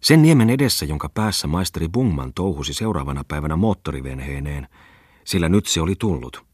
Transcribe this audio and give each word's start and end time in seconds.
Sen 0.00 0.22
niemen 0.22 0.50
edessä, 0.50 0.84
jonka 0.84 1.08
päässä 1.08 1.46
maisteri 1.46 1.88
Bungman 1.88 2.32
touhusi 2.34 2.74
seuraavana 2.74 3.24
päivänä 3.28 3.56
moottorivenheineen, 3.56 4.68
sillä 5.24 5.48
nyt 5.48 5.66
se 5.66 5.80
oli 5.80 5.94
tullut, 5.98 6.46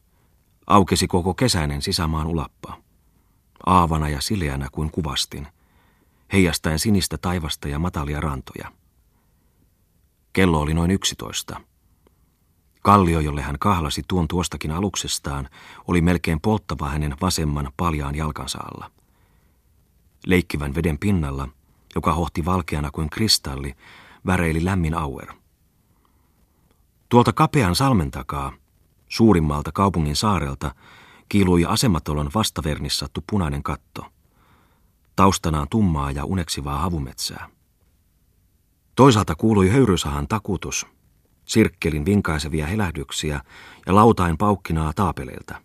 aukesi 0.67 1.07
koko 1.07 1.33
kesäinen 1.33 1.81
sisämaan 1.81 2.27
ulappa. 2.27 2.77
Aavana 3.65 4.09
ja 4.09 4.21
sileänä 4.21 4.67
kuin 4.71 4.91
kuvastin, 4.91 5.47
heijastaen 6.33 6.79
sinistä 6.79 7.17
taivasta 7.17 7.67
ja 7.67 7.79
matalia 7.79 8.21
rantoja. 8.21 8.71
Kello 10.33 10.59
oli 10.61 10.73
noin 10.73 10.91
yksitoista. 10.91 11.61
Kallio, 12.81 13.19
jolle 13.19 13.41
hän 13.41 13.59
kahlasi 13.59 14.01
tuon 14.07 14.27
tuostakin 14.27 14.71
aluksestaan, 14.71 15.49
oli 15.87 16.01
melkein 16.01 16.41
polttava 16.41 16.89
hänen 16.89 17.15
vasemman 17.21 17.71
paljaan 17.77 18.15
jalkansa 18.15 18.57
alla. 18.57 18.91
Leikkivän 20.25 20.75
veden 20.75 20.99
pinnalla, 20.99 21.49
joka 21.97 22.13
hohti 22.13 22.45
valkeana 22.45 22.91
kuin 22.91 23.09
kristalli, 23.09 23.73
väreili 24.25 24.65
lämmin 24.65 24.93
auer. 24.93 25.33
Tuolta 27.09 27.33
kapean 27.33 27.75
salmen 27.75 28.11
takaa, 28.11 28.51
suurimmalta 29.09 29.71
kaupungin 29.71 30.15
saarelta, 30.15 30.75
kiilui 31.29 31.65
asematalon 31.65 32.29
vastavernissattu 32.35 33.23
punainen 33.29 33.63
katto. 33.63 34.05
Taustanaan 35.15 35.67
tummaa 35.69 36.11
ja 36.11 36.25
uneksivaa 36.25 36.77
havumetsää. 36.77 37.49
Toisaalta 38.95 39.35
kuului 39.35 39.69
höyrysahan 39.69 40.27
takutus, 40.27 40.87
sirkkelin 41.45 42.05
vinkaisevia 42.05 42.67
helähdyksiä 42.67 43.41
ja 43.85 43.95
lautain 43.95 44.37
paukkinaa 44.37 44.93
taapeleilta. 44.93 45.61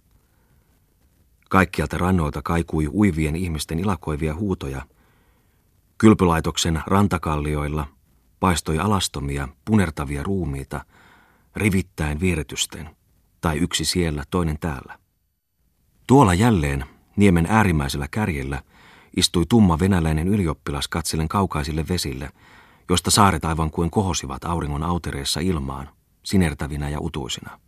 Kaikkialta 1.49 1.99
rannoilta 1.99 2.43
kaikui 2.43 2.89
uivien 2.89 3.37
ihmisten 3.37 3.79
ilakoivia 3.79 4.35
huutoja. 4.35 4.87
Kylpylaitoksen 6.03 6.83
rantakallioilla 6.87 7.87
paistoi 8.41 8.79
alastomia, 8.79 9.49
punertavia 9.65 10.23
ruumiita, 10.23 10.85
rivittäin 11.57 12.21
vieretysten, 12.21 12.97
tai 13.41 13.59
yksi 13.59 13.85
siellä, 13.85 14.25
toinen 14.31 14.59
täällä. 14.59 14.99
Tuolla 16.07 16.35
jälleen, 16.35 16.85
niemen 17.17 17.47
äärimmäisellä 17.51 18.09
kärjellä, 18.11 18.63
istui 19.17 19.45
tumma 19.49 19.79
venäläinen 19.79 20.29
ylioppilas 20.29 20.89
katsellen 20.89 21.29
kaukaisille 21.29 21.85
vesille– 21.89 22.31
josta 22.89 23.11
saaret 23.11 23.45
aivan 23.45 23.71
kuin 23.71 23.91
kohosivat 23.91 24.45
auringon 24.45 24.83
autereessa 24.83 25.41
ilmaan, 25.41 25.89
sinertävinä 26.23 26.89
ja 26.89 27.01
utuisina. 27.01 27.61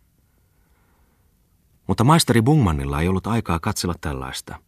Mutta 1.87 2.03
maisteri 2.03 2.41
Bungmannilla 2.41 3.01
ei 3.01 3.07
ollut 3.07 3.27
aikaa 3.27 3.59
katsella 3.59 3.95
tällaista. 4.01 4.59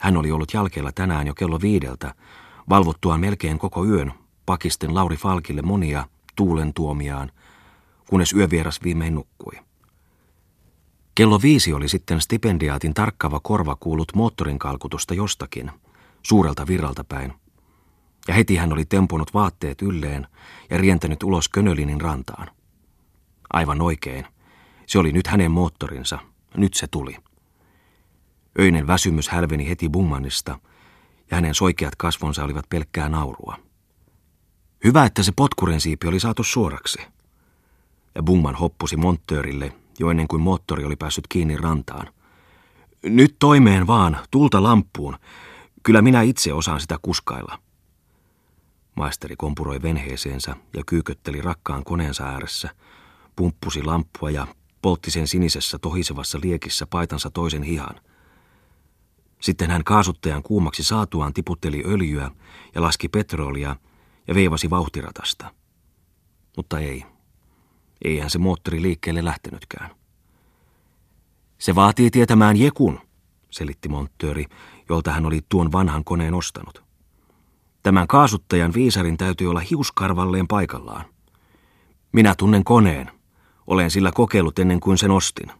Hän 0.00 0.16
oli 0.16 0.30
ollut 0.30 0.54
jalkeella 0.54 0.92
tänään 0.92 1.26
jo 1.26 1.34
kello 1.34 1.60
viideltä, 1.60 2.14
valvottuaan 2.68 3.20
melkein 3.20 3.58
koko 3.58 3.84
yön 3.84 4.12
pakisten 4.46 4.94
Lauri 4.94 5.16
Falkille 5.16 5.62
monia 5.62 6.08
tuulen 6.36 6.74
tuomiaan, 6.74 7.32
kunnes 8.08 8.32
yövieras 8.32 8.80
viimein 8.84 9.14
nukkui. 9.14 9.58
Kello 11.14 11.42
viisi 11.42 11.72
oli 11.72 11.88
sitten 11.88 12.20
stipendiaatin 12.20 12.94
tarkkava 12.94 13.40
korva 13.40 13.76
kuullut 13.80 14.14
moottorin 14.14 14.58
kalkutusta 14.58 15.14
jostakin, 15.14 15.70
suurelta 16.22 16.66
virralta 16.66 17.04
päin– 17.04 17.32
ja 18.28 18.34
heti 18.34 18.56
hän 18.56 18.72
oli 18.72 18.84
tempunut 18.84 19.34
vaatteet 19.34 19.82
ylleen 19.82 20.26
ja 20.70 20.78
rientänyt 20.78 21.22
ulos 21.22 21.48
Könölinin 21.48 22.00
rantaan. 22.00 22.50
Aivan 23.52 23.80
oikein. 23.80 24.26
Se 24.86 24.98
oli 24.98 25.12
nyt 25.12 25.26
hänen 25.26 25.50
moottorinsa. 25.50 26.18
Nyt 26.56 26.74
se 26.74 26.86
tuli. 26.86 27.16
Öinen 28.58 28.86
väsymys 28.86 29.28
hälveni 29.28 29.68
heti 29.68 29.88
Bungmanista, 29.88 30.58
ja 31.30 31.36
hänen 31.36 31.54
soikeat 31.54 31.96
kasvonsa 31.96 32.44
olivat 32.44 32.68
pelkkää 32.68 33.08
naurua. 33.08 33.56
Hyvä, 34.84 35.04
että 35.04 35.22
se 35.22 35.32
siipi 35.78 36.06
oli 36.06 36.20
saatu 36.20 36.44
suoraksi. 36.44 36.98
Ja 38.14 38.22
Bungman 38.22 38.54
hoppusi 38.54 38.96
monttöörille, 38.96 39.72
jo 39.98 40.10
ennen 40.10 40.28
kuin 40.28 40.42
moottori 40.42 40.84
oli 40.84 40.96
päässyt 40.96 41.26
kiinni 41.28 41.56
rantaan. 41.56 42.08
Nyt 43.02 43.36
toimeen 43.38 43.86
vaan, 43.86 44.18
tulta 44.30 44.62
lamppuun. 44.62 45.16
Kyllä 45.82 46.02
minä 46.02 46.22
itse 46.22 46.52
osaan 46.52 46.80
sitä 46.80 46.98
kuskailla. 47.02 47.58
Maisteri 48.94 49.36
kompuroi 49.36 49.82
venheeseensä 49.82 50.56
ja 50.74 50.82
kyykötteli 50.86 51.40
rakkaan 51.40 51.84
koneensa 51.84 52.24
ääressä, 52.24 52.70
pumppusi 53.36 53.82
lamppua 53.82 54.30
ja 54.30 54.46
poltti 54.82 55.10
sen 55.10 55.28
sinisessä 55.28 55.78
tohisevassa 55.78 56.38
liekissä 56.42 56.86
paitansa 56.86 57.30
toisen 57.30 57.62
hihan. 57.62 58.00
Sitten 59.40 59.70
hän 59.70 59.84
kaasuttajan 59.84 60.42
kuumaksi 60.42 60.82
saatuaan 60.82 61.32
tiputteli 61.32 61.82
öljyä 61.86 62.30
ja 62.74 62.82
laski 62.82 63.08
petrolia 63.08 63.76
ja 64.28 64.34
veivasi 64.34 64.70
vauhtiratasta. 64.70 65.54
Mutta 66.56 66.78
ei. 66.78 67.04
Eihän 68.04 68.30
se 68.30 68.38
moottori 68.38 68.82
liikkeelle 68.82 69.24
lähtenytkään. 69.24 69.90
Se 71.58 71.74
vaatii 71.74 72.10
tietämään 72.10 72.56
jekun, 72.56 73.00
selitti 73.50 73.88
monttööri, 73.88 74.44
jolta 74.88 75.12
hän 75.12 75.26
oli 75.26 75.40
tuon 75.48 75.72
vanhan 75.72 76.04
koneen 76.04 76.34
ostanut. 76.34 76.82
Tämän 77.82 78.06
kaasuttajan 78.06 78.74
viisarin 78.74 79.16
täytyy 79.16 79.50
olla 79.50 79.60
hiuskarvalleen 79.60 80.48
paikallaan. 80.48 81.04
Minä 82.12 82.34
tunnen 82.34 82.64
koneen. 82.64 83.10
Olen 83.66 83.90
sillä 83.90 84.12
kokeillut 84.14 84.58
ennen 84.58 84.80
kuin 84.80 84.98
sen 84.98 85.10
ostin. 85.10 85.52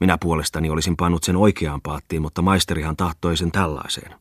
Minä 0.00 0.18
puolestani 0.18 0.70
olisin 0.70 0.96
pannut 0.96 1.24
sen 1.24 1.36
oikeaan 1.36 1.80
paattiin, 1.82 2.22
mutta 2.22 2.42
maisterihan 2.42 2.96
tahtoi 2.96 3.36
sen 3.36 3.52
tällaiseen. 3.52 4.14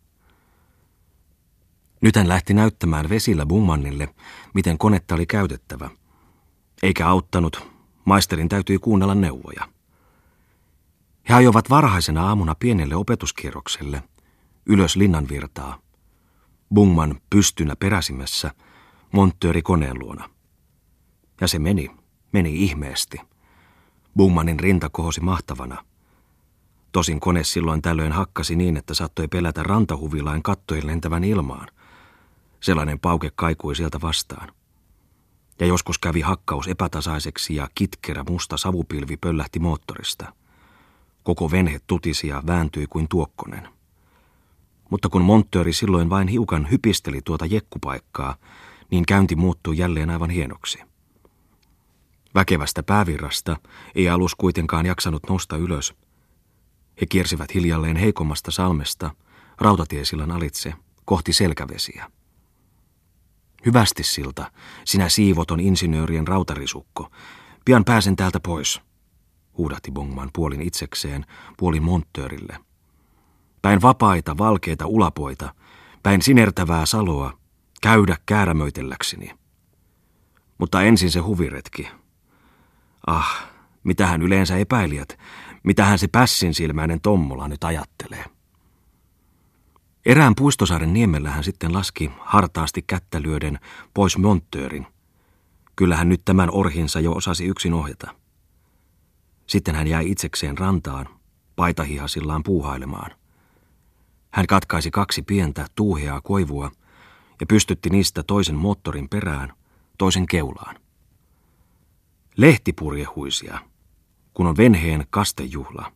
Nyt 2.01 2.15
hän 2.15 2.27
lähti 2.27 2.53
näyttämään 2.53 3.09
vesillä 3.09 3.45
Bummannille, 3.45 4.15
miten 4.53 4.77
konetta 4.77 5.15
oli 5.15 5.25
käytettävä. 5.25 5.89
Eikä 6.83 7.07
auttanut, 7.07 7.67
maisterin 8.05 8.49
täytyi 8.49 8.79
kuunnella 8.79 9.15
neuvoja. 9.15 9.69
He 11.29 11.33
ajoivat 11.33 11.69
varhaisena 11.69 12.27
aamuna 12.27 12.55
pienelle 12.55 12.95
opetuskierrokselle, 12.95 14.03
ylös 14.65 14.95
linnanvirtaa. 14.95 15.79
Bungman 16.73 17.21
pystynä 17.29 17.75
peräsimessä, 17.75 18.51
monttööri 19.11 19.61
koneen 19.61 19.99
luona. 19.99 20.29
Ja 21.41 21.47
se 21.47 21.59
meni, 21.59 21.91
meni 22.31 22.63
ihmeesti. 22.63 23.17
Bungmanin 24.17 24.59
rinta 24.59 24.89
kohosi 24.89 25.21
mahtavana. 25.21 25.85
Tosin 26.91 27.19
kone 27.19 27.43
silloin 27.43 27.81
tällöin 27.81 28.11
hakkasi 28.11 28.55
niin, 28.55 28.77
että 28.77 28.93
saattoi 28.93 29.27
pelätä 29.27 29.63
rantahuvilain 29.63 30.43
kattojen 30.43 30.87
lentävän 30.87 31.23
ilmaan. 31.23 31.67
Sellainen 32.59 32.99
pauke 32.99 33.31
kaikui 33.35 33.75
sieltä 33.75 34.01
vastaan. 34.01 34.51
Ja 35.59 35.65
joskus 35.65 35.99
kävi 35.99 36.21
hakkaus 36.21 36.67
epätasaiseksi 36.67 37.55
ja 37.55 37.67
kitkerä 37.75 38.23
musta 38.29 38.57
savupilvi 38.57 39.17
pöllähti 39.17 39.59
moottorista. 39.59 40.33
Koko 41.23 41.51
venhe 41.51 41.79
tutisi 41.87 42.27
ja 42.27 42.43
vääntyi 42.47 42.87
kuin 42.89 43.07
tuokkonen. 43.07 43.67
Mutta 44.89 45.09
kun 45.09 45.21
monttööri 45.21 45.73
silloin 45.73 46.09
vain 46.09 46.27
hiukan 46.27 46.67
hypisteli 46.71 47.21
tuota 47.21 47.45
jekkupaikkaa, 47.45 48.35
niin 48.91 49.05
käynti 49.05 49.35
muuttui 49.35 49.77
jälleen 49.77 50.09
aivan 50.09 50.29
hienoksi. 50.29 50.94
Väkevästä 52.35 52.83
päävirrasta 52.83 53.57
ei 53.95 54.09
alus 54.09 54.35
kuitenkaan 54.35 54.85
jaksanut 54.85 55.23
nousta 55.29 55.57
ylös. 55.57 55.93
He 57.01 57.05
kiersivät 57.05 57.53
hiljalleen 57.53 57.97
heikommasta 57.97 58.51
salmesta, 58.51 59.11
rautatiesillan 59.57 60.31
alitse, 60.31 60.73
kohti 61.05 61.33
selkävesiä. 61.33 62.11
Hyvästi 63.65 64.03
silta, 64.03 64.51
sinä 64.85 65.09
siivoton 65.09 65.59
insinöörien 65.59 66.27
rautarisukko. 66.27 67.11
Pian 67.65 67.85
pääsen 67.85 68.15
täältä 68.15 68.39
pois, 68.39 68.81
huudahti 69.57 69.91
Bongman 69.91 70.29
puolin 70.33 70.61
itsekseen, 70.61 71.25
puolin 71.57 71.83
monttöörille– 71.83 72.59
päin 73.65 73.81
vapaita, 73.81 74.37
valkeita 74.37 74.85
ulapoita, 74.87 75.53
päin 76.03 76.21
sinertävää 76.21 76.85
saloa, 76.85 77.37
käydä 77.81 78.17
käärämöitelläkseni. 78.25 79.31
Mutta 80.57 80.81
ensin 80.81 81.11
se 81.11 81.19
huviretki. 81.19 81.87
Ah, 83.07 83.47
mitähän 83.83 84.21
yleensä 84.21 84.57
epäilijät, 84.57 85.19
mitähän 85.63 85.99
se 85.99 86.07
pässin 86.07 86.53
silmäinen 86.53 87.01
Tommola 87.01 87.47
nyt 87.47 87.63
ajattelee. 87.63 88.25
Erään 90.05 90.35
puistosaaren 90.35 90.93
niemellä 90.93 91.29
hän 91.29 91.43
sitten 91.43 91.73
laski 91.73 92.11
hartaasti 92.19 92.81
kättä 92.81 93.21
lyöden 93.21 93.59
pois 93.93 94.17
monttöörin. 94.17 94.87
Kyllähän 95.75 96.09
nyt 96.09 96.21
tämän 96.25 96.49
orhinsa 96.51 96.99
jo 96.99 97.11
osasi 97.11 97.45
yksin 97.45 97.73
ohjata. 97.73 98.15
Sitten 99.47 99.75
hän 99.75 99.87
jäi 99.87 100.11
itsekseen 100.11 100.57
rantaan, 100.57 101.09
paitahihasillaan 101.55 102.43
puuhailemaan– 102.43 103.11
hän 104.35 104.47
katkaisi 104.47 104.91
kaksi 104.91 105.21
pientä, 105.21 105.67
tuuheaa 105.75 106.21
koivua 106.21 106.71
ja 107.39 107.45
pystytti 107.45 107.89
niistä 107.89 108.23
toisen 108.23 108.55
moottorin 108.55 109.09
perään, 109.09 109.53
toisen 109.97 110.27
keulaan. 110.27 110.75
Lehtipurjehuisia, 112.37 113.59
kun 114.33 114.47
on 114.47 114.57
venheen 114.57 115.05
kastejuhla, 115.09 115.91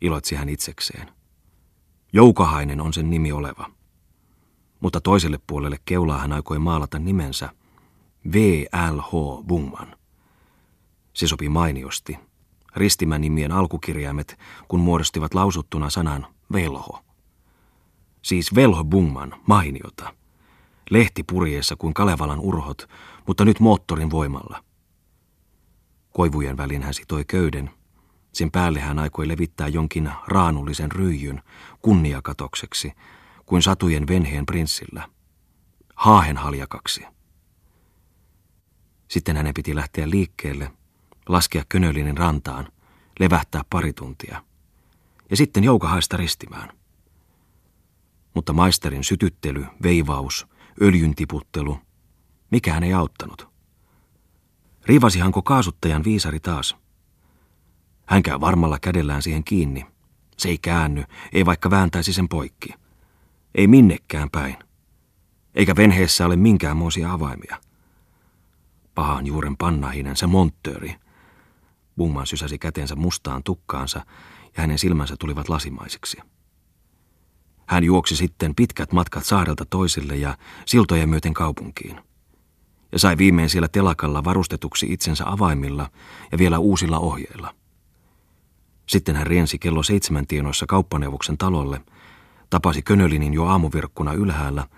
iloitsi 0.00 0.34
hän 0.34 0.48
itsekseen. 0.48 1.08
Joukahainen 2.12 2.80
on 2.80 2.92
sen 2.92 3.10
nimi 3.10 3.32
oleva. 3.32 3.70
Mutta 4.80 5.00
toiselle 5.00 5.38
puolelle 5.46 5.76
keulaa 5.84 6.18
hän 6.18 6.32
aikoi 6.32 6.58
maalata 6.58 6.98
nimensä 6.98 7.48
V.L.H. 8.32 9.44
Bungman. 9.46 9.96
Se 11.12 11.26
sopi 11.26 11.48
mainiosti. 11.48 12.18
Ristimän 12.76 13.20
nimien 13.20 13.52
alkukirjaimet, 13.52 14.38
kun 14.68 14.80
muodostivat 14.80 15.34
lausuttuna 15.34 15.90
sanan 15.90 16.26
velho. 16.52 17.04
Siis 18.22 18.54
velho 18.54 18.84
Bungman, 18.84 19.34
mainiota. 19.46 20.14
Lehti 20.90 21.22
purjeessa 21.22 21.76
kuin 21.76 21.94
Kalevalan 21.94 22.40
urhot, 22.40 22.88
mutta 23.26 23.44
nyt 23.44 23.60
moottorin 23.60 24.10
voimalla. 24.10 24.65
Koivujen 26.16 26.56
välin 26.56 26.82
hän 26.82 26.94
sitoi 26.94 27.24
köyden. 27.24 27.70
Sen 28.32 28.50
päälle 28.50 28.80
hän 28.80 28.98
aikoi 28.98 29.28
levittää 29.28 29.68
jonkin 29.68 30.10
raanullisen 30.26 30.92
ryijyn 30.92 31.42
kunniakatokseksi, 31.82 32.92
kuin 33.46 33.62
satujen 33.62 34.06
venheen 34.06 34.46
prinssillä. 34.46 35.08
Haahen 35.94 36.36
haljakaksi. 36.36 37.04
Sitten 39.08 39.36
hänen 39.36 39.54
piti 39.54 39.74
lähteä 39.74 40.10
liikkeelle, 40.10 40.72
laskea 41.28 41.64
könöllinen 41.68 42.16
rantaan, 42.16 42.68
levähtää 43.20 43.62
pari 43.70 43.92
tuntia. 43.92 44.44
Ja 45.30 45.36
sitten 45.36 45.64
joukahaista 45.64 46.16
ristimään. 46.16 46.68
Mutta 48.34 48.52
maisterin 48.52 49.04
sytyttely, 49.04 49.66
veivaus, 49.82 50.46
öljyn 50.82 51.14
tiputtelu, 51.14 51.78
mikään 52.50 52.82
ei 52.82 52.92
auttanut. 52.92 53.55
Riivasihanko 54.86 55.42
kaasuttajan 55.42 56.04
viisari 56.04 56.40
taas? 56.40 56.76
Hän 58.06 58.22
käy 58.22 58.40
varmalla 58.40 58.78
kädellään 58.78 59.22
siihen 59.22 59.44
kiinni. 59.44 59.86
Se 60.36 60.48
ei 60.48 60.58
käänny, 60.58 61.04
ei 61.32 61.46
vaikka 61.46 61.70
vääntäisi 61.70 62.12
sen 62.12 62.28
poikki. 62.28 62.68
Ei 63.54 63.66
minnekään 63.66 64.30
päin. 64.30 64.56
Eikä 65.54 65.76
venheessä 65.76 66.26
ole 66.26 66.36
minkäänmoisia 66.36 67.12
avaimia. 67.12 67.60
Pahan 68.94 69.26
juuren 69.26 69.56
pannahinen 69.56 70.16
se 70.16 70.26
monttööri. 70.26 70.94
Bungman 71.96 72.26
sysäsi 72.26 72.58
kätensä 72.58 72.96
mustaan 72.96 73.42
tukkaansa 73.42 73.98
ja 74.44 74.62
hänen 74.62 74.78
silmänsä 74.78 75.16
tulivat 75.18 75.48
lasimaisiksi. 75.48 76.16
Hän 77.66 77.84
juoksi 77.84 78.16
sitten 78.16 78.54
pitkät 78.54 78.92
matkat 78.92 79.24
saarelta 79.24 79.64
toisille 79.64 80.16
ja 80.16 80.38
siltojen 80.66 81.08
myöten 81.08 81.34
kaupunkiin. 81.34 82.05
Ja 82.92 82.98
sai 82.98 83.18
viimein 83.18 83.50
siellä 83.50 83.68
telakalla 83.68 84.24
varustetuksi 84.24 84.92
itsensä 84.92 85.24
avaimilla 85.26 85.90
ja 86.32 86.38
vielä 86.38 86.58
uusilla 86.58 86.98
ohjeilla. 86.98 87.54
Sitten 88.86 89.16
hän 89.16 89.26
riensi 89.26 89.58
kello 89.58 89.82
seitsemän 89.82 90.26
tienoissa 90.26 90.66
kauppaneuvoksen 90.66 91.38
talolle, 91.38 91.80
tapasi 92.50 92.82
Könölinin 92.82 93.34
jo 93.34 93.44
aamuvirkkuna 93.44 94.12
ylhäällä 94.12 94.68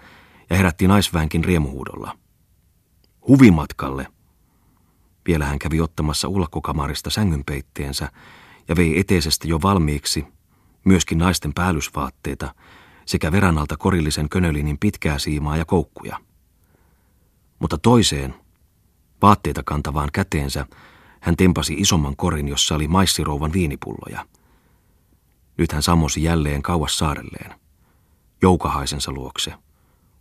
ja 0.50 0.56
herätti 0.56 0.88
naisväänkin 0.88 1.44
riemuhuudolla. 1.44 2.18
Huvimatkalle! 3.28 4.06
Vielä 5.26 5.44
hän 5.44 5.58
kävi 5.58 5.80
ottamassa 5.80 6.28
ulkokamarista 6.28 7.10
sängynpeitteensä 7.10 8.12
ja 8.68 8.76
vei 8.76 9.00
eteisestä 9.00 9.48
jo 9.48 9.62
valmiiksi 9.62 10.26
myöskin 10.84 11.18
naisten 11.18 11.54
päällysvaatteita 11.54 12.54
sekä 13.06 13.32
veranalta 13.32 13.76
korillisen 13.76 14.28
Könölinin 14.28 14.78
pitkää 14.78 15.18
siimaa 15.18 15.56
ja 15.56 15.64
koukkuja. 15.64 16.27
Mutta 17.58 17.78
toiseen, 17.78 18.34
vaatteita 19.22 19.62
kantavaan 19.62 20.08
käteensä, 20.12 20.66
hän 21.20 21.36
tempasi 21.36 21.74
isomman 21.74 22.16
korin, 22.16 22.48
jossa 22.48 22.74
oli 22.74 22.88
maissirouvan 22.88 23.52
viinipulloja. 23.52 24.26
Nyt 25.58 25.72
hän 25.72 25.82
sammosi 25.82 26.22
jälleen 26.22 26.62
kauas 26.62 26.98
saarelleen, 26.98 27.54
joukahaisensa 28.42 29.12
luokse, 29.12 29.54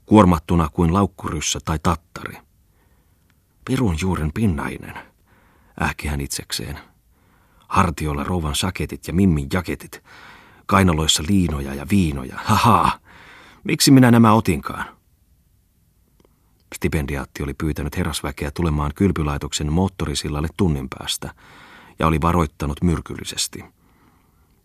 kuormattuna 0.05 0.69
kuin 0.69 0.93
laukkuryssä 0.93 1.59
tai 1.65 1.79
tattari. 1.83 2.37
Pirun 3.65 3.97
juuren 4.01 4.33
pinnainen, 4.33 4.93
ähki 5.81 6.07
hän 6.07 6.21
itsekseen. 6.21 6.79
Hartioilla 7.67 8.23
rouvan 8.23 8.55
saketit 8.55 9.07
ja 9.07 9.13
mimmin 9.13 9.47
jaketit, 9.53 10.03
kainaloissa 10.65 11.23
liinoja 11.27 11.73
ja 11.73 11.85
viinoja. 11.89 12.35
Haha, 12.43 12.99
miksi 13.63 13.91
minä 13.91 14.11
nämä 14.11 14.33
otinkaan? 14.33 14.96
Stipendiaatti 16.75 17.43
oli 17.43 17.53
pyytänyt 17.53 17.97
herrasväkeä 17.97 18.51
tulemaan 18.51 18.91
kylpylaitoksen 18.95 19.73
moottorisillalle 19.73 20.47
tunnin 20.57 20.87
päästä 20.89 21.33
ja 21.99 22.07
oli 22.07 22.21
varoittanut 22.21 22.81
myrkyllisesti. 22.83 23.63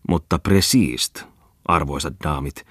Mutta 0.09 0.39
presiist, 0.39 1.23
arvoisat 1.65 2.13
daamit, 2.23 2.65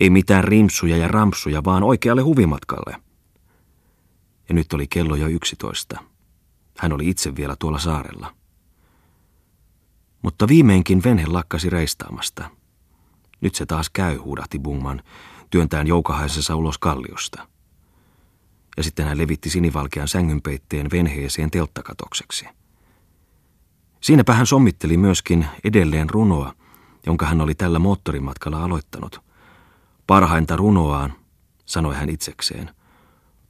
ei 0.00 0.10
mitään 0.10 0.44
rimsuja 0.44 0.96
ja 0.96 1.08
rampsuja, 1.08 1.64
vaan 1.64 1.82
oikealle 1.82 2.22
huvimatkalle. 2.22 2.96
Ja 4.48 4.54
nyt 4.54 4.72
oli 4.72 4.86
kello 4.86 5.16
jo 5.16 5.28
yksitoista. 5.28 6.00
Hän 6.78 6.92
oli 6.92 7.08
itse 7.08 7.36
vielä 7.36 7.56
tuolla 7.58 7.78
saarella. 7.78 8.34
Mutta 10.22 10.48
viimeinkin 10.48 11.02
venhe 11.04 11.26
lakkasi 11.26 11.70
reistaamasta. 11.70 12.50
Nyt 13.40 13.54
se 13.54 13.66
taas 13.66 13.90
käy, 13.90 14.16
huudahti 14.16 14.58
Bungman, 14.58 15.02
työntään 15.50 15.86
joukahaisessa 15.86 16.56
ulos 16.56 16.78
kalliosta 16.78 17.48
ja 18.78 18.84
sitten 18.84 19.06
hän 19.06 19.18
levitti 19.18 19.50
sinivalkean 19.50 20.08
sängynpeitteen 20.08 20.90
venheeseen 20.92 21.50
telttakatokseksi. 21.50 22.46
Siinäpä 24.00 24.34
hän 24.34 24.46
sommitteli 24.46 24.96
myöskin 24.96 25.46
edelleen 25.64 26.10
runoa, 26.10 26.54
jonka 27.06 27.26
hän 27.26 27.40
oli 27.40 27.54
tällä 27.54 27.78
moottorimatkalla 27.78 28.64
aloittanut. 28.64 29.20
Parhainta 30.06 30.56
runoaan, 30.56 31.12
sanoi 31.64 31.94
hän 31.94 32.08
itsekseen, 32.08 32.70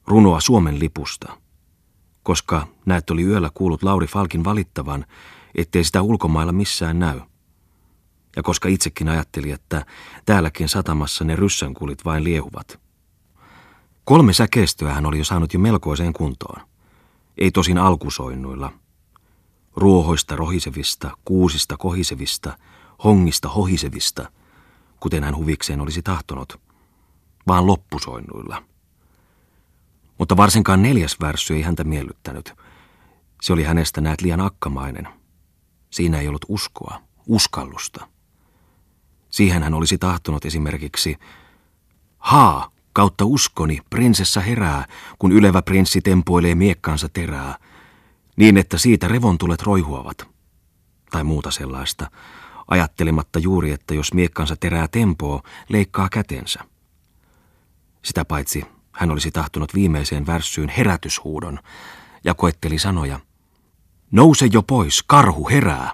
runoa 0.07 0.41
Suomen 0.41 0.79
lipusta, 0.79 1.39
koska 2.23 2.67
näet 2.87 3.11
oli 3.11 3.23
yöllä 3.23 3.51
kuullut 3.55 3.83
Lauri 3.83 4.07
Falkin 4.07 4.45
valittavan, 4.45 5.07
ettei 5.55 5.85
sitä 5.85 6.03
ulkomailla 6.03 6.53
missään 6.53 6.99
näy. 6.99 7.21
Ja 8.37 8.43
koska 8.43 8.69
itsekin 8.69 9.09
ajatteli, 9.09 9.51
että 9.51 9.87
täälläkin 10.27 10.69
satamassa 10.69 11.25
ne 11.25 11.37
ryssänkulit 11.37 12.05
vain 12.05 12.25
liehuvat– 12.25 12.79
Kolme 14.09 14.33
säkeistöä 14.33 14.95
hän 14.95 15.07
oli 15.07 15.19
jo 15.19 15.25
saanut 15.25 15.53
jo 15.53 15.59
melkoiseen 15.59 16.13
kuntoon. 16.13 16.63
Ei 17.39 17.51
tosin 17.51 17.79
alkusoinnuilla. 17.79 18.73
Ruohoista 19.77 20.37
rohisevista, 20.37 21.11
kuusista 21.25 21.77
kohisevista, 21.77 22.59
hongista 23.05 23.49
hohisevista, 23.49 24.31
kuten 25.01 25.25
hän 25.25 25.37
huvikseen 25.37 25.81
olisi 25.81 26.03
tahtonut, 26.03 26.61
vaan 27.47 27.67
loppusoinnuilla. 27.67 28.63
Mutta 30.19 30.37
varsinkaan 30.37 30.83
neljäs 30.83 31.17
värssy 31.21 31.55
ei 31.55 31.63
häntä 31.63 31.85
miellyttänyt. 31.85 32.55
Se 33.43 33.53
oli 33.53 33.65
hänestä 33.65 34.01
näet 34.01 34.21
liian 34.21 34.41
akkamainen. 34.41 35.09
Siinä 35.91 36.21
ei 36.21 36.29
ollut 36.29 36.47
uskoa, 36.49 37.01
uskallusta. 37.27 38.09
Siihen 39.31 39.63
hän 39.63 39.75
olisi 39.75 39.99
tahtonut 39.99 40.45
esimerkiksi 40.45 41.17
Haa, 42.19 42.78
Kautta 42.99 43.25
uskoni 43.25 43.79
prinsessa 43.91 44.41
herää, 44.41 44.87
kun 45.19 45.33
ylevä 45.33 45.63
prinssi 45.63 46.01
tempoilee 46.01 46.55
miekkansa 46.55 47.09
terää, 47.09 47.59
niin 48.37 48.57
että 48.57 48.79
siitä 48.79 49.09
revontulet 49.09 49.63
roihuavat. 49.63 50.29
Tai 51.11 51.25
muuta 51.25 51.51
sellaista, 51.51 52.11
ajattelematta 52.71 53.39
juuri, 53.39 53.73
että 53.73 53.95
jos 53.95 54.15
miekkansa 54.15 54.57
terää 54.57 54.89
tempoo, 54.89 55.43
leikkaa 55.69 56.09
kätensä. 56.09 56.61
Sitä 58.05 58.25
paitsi 58.25 58.65
hän 58.93 59.11
olisi 59.11 59.31
tahtonut 59.31 59.75
viimeiseen 59.75 60.27
värssyyn 60.27 60.69
herätyshuudon 60.69 61.59
ja 62.25 62.35
koetteli 62.35 62.79
sanoja. 62.79 63.21
Nouse 64.11 64.49
jo 64.53 64.63
pois, 64.63 65.03
karhu 65.07 65.49
herää! 65.49 65.93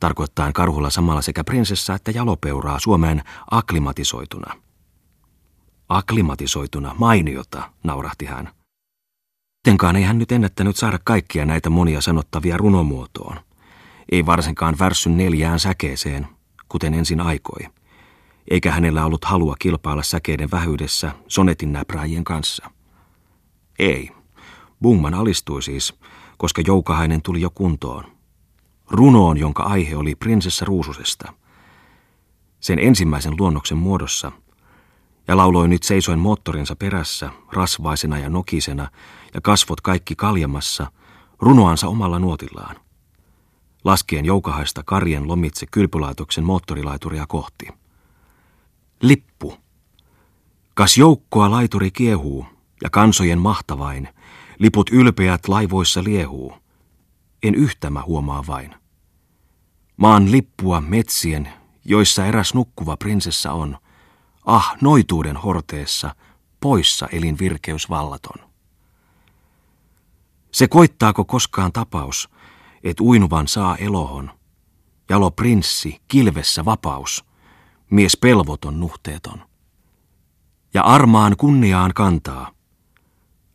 Tarkoittaen 0.00 0.52
karhulla 0.52 0.90
samalla 0.90 1.22
sekä 1.22 1.44
prinsessa 1.44 1.94
että 1.94 2.10
jalopeuraa 2.10 2.78
Suomeen 2.78 3.22
aklimatisoituna. 3.50 4.71
Aklimatisoituna, 5.92 6.94
mainiota, 6.98 7.70
naurahti 7.84 8.26
hän. 8.26 8.50
Tenkaan 9.64 9.96
ei 9.96 10.02
hän 10.02 10.18
nyt 10.18 10.32
ennättänyt 10.32 10.76
saada 10.76 10.98
kaikkia 11.04 11.46
näitä 11.46 11.70
monia 11.70 12.00
sanottavia 12.00 12.56
runomuotoon. 12.56 13.36
Ei 14.12 14.26
varsinkaan 14.26 14.76
värssyn 14.78 15.16
neljään 15.16 15.60
säkeeseen, 15.60 16.28
kuten 16.68 16.94
ensin 16.94 17.20
aikoi. 17.20 17.60
Eikä 18.50 18.72
hänellä 18.72 19.04
ollut 19.04 19.24
halua 19.24 19.56
kilpailla 19.58 20.02
säkeiden 20.02 20.50
vähyydessä 20.50 21.12
sonetin 21.28 21.72
näpräjien 21.72 22.24
kanssa. 22.24 22.70
Ei. 23.78 24.10
Bungman 24.82 25.14
alistui 25.14 25.62
siis, 25.62 25.94
koska 26.38 26.62
Joukahainen 26.66 27.22
tuli 27.22 27.40
jo 27.40 27.50
kuntoon. 27.50 28.04
Runoon, 28.90 29.38
jonka 29.38 29.62
aihe 29.62 29.96
oli 29.96 30.14
prinsessa 30.14 30.64
Ruususesta. 30.64 31.32
Sen 32.60 32.78
ensimmäisen 32.78 33.34
luonnoksen 33.38 33.78
muodossa– 33.78 34.32
ja 35.28 35.36
lauloi 35.36 35.68
nyt 35.68 35.82
seisoen 35.82 36.18
moottorinsa 36.18 36.76
perässä, 36.76 37.30
rasvaisena 37.52 38.18
ja 38.18 38.30
nokisena, 38.30 38.88
ja 39.34 39.40
kasvot 39.40 39.80
kaikki 39.80 40.14
kaljamassa, 40.14 40.92
runoansa 41.40 41.88
omalla 41.88 42.18
nuotillaan. 42.18 42.76
Laskien 43.84 44.24
joukahaista 44.24 44.82
karjen 44.82 45.28
lomitse 45.28 45.66
kylpylaitoksen 45.70 46.44
moottorilaituria 46.44 47.26
kohti. 47.26 47.68
Lippu. 49.02 49.54
Kas 50.74 50.98
joukkoa 50.98 51.50
laituri 51.50 51.90
kiehuu, 51.90 52.46
ja 52.82 52.90
kansojen 52.90 53.38
mahtavain, 53.38 54.08
liput 54.58 54.90
ylpeät 54.90 55.48
laivoissa 55.48 56.04
liehuu. 56.04 56.54
En 57.42 57.54
yhtämä 57.54 58.02
huomaa 58.02 58.44
vain. 58.46 58.74
Maan 59.96 60.30
lippua 60.30 60.80
metsien, 60.80 61.48
joissa 61.84 62.26
eräs 62.26 62.54
nukkuva 62.54 62.96
prinsessa 62.96 63.52
on. 63.52 63.78
Ah, 64.46 64.76
noituuden 64.80 65.36
horteessa, 65.36 66.14
poissa 66.60 67.08
elin 67.12 67.38
virkeys 67.38 67.90
vallaton. 67.90 68.48
Se 70.52 70.68
koittaako 70.68 71.24
koskaan 71.24 71.72
tapaus, 71.72 72.28
et 72.82 73.00
uinuvan 73.00 73.48
saa 73.48 73.76
elohon. 73.76 74.30
Jalo 75.08 75.30
prinssi, 75.30 76.00
kilvessä 76.08 76.64
vapaus, 76.64 77.24
mies 77.90 78.16
pelvoton 78.16 78.80
nuhteeton. 78.80 79.46
Ja 80.74 80.82
armaan 80.82 81.36
kunniaan 81.36 81.94
kantaa. 81.94 82.50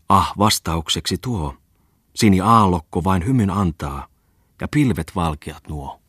Ah, 0.10 0.34
vastaukseksi 0.38 1.18
tuo, 1.18 1.56
sini 2.16 2.42
aallokko 2.42 3.04
vain 3.04 3.26
hymyn 3.26 3.50
antaa, 3.50 4.08
ja 4.62 4.68
pilvet 4.68 5.12
valkeat 5.16 5.68
nuo. 5.68 6.00